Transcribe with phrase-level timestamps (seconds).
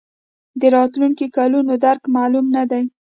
[0.59, 2.83] د راتلونکو کلونو درک معلوم نه دی.